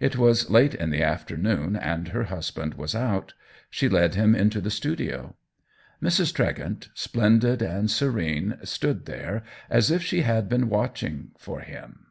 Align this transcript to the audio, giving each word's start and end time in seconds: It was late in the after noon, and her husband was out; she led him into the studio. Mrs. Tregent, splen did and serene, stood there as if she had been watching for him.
It 0.00 0.16
was 0.16 0.48
late 0.48 0.74
in 0.74 0.88
the 0.88 1.02
after 1.02 1.36
noon, 1.36 1.76
and 1.76 2.08
her 2.08 2.22
husband 2.22 2.72
was 2.72 2.94
out; 2.94 3.34
she 3.68 3.86
led 3.86 4.14
him 4.14 4.34
into 4.34 4.62
the 4.62 4.70
studio. 4.70 5.36
Mrs. 6.02 6.32
Tregent, 6.32 6.88
splen 6.94 7.38
did 7.38 7.60
and 7.60 7.90
serene, 7.90 8.56
stood 8.64 9.04
there 9.04 9.42
as 9.68 9.90
if 9.90 10.02
she 10.02 10.22
had 10.22 10.48
been 10.48 10.70
watching 10.70 11.32
for 11.36 11.60
him. 11.60 12.06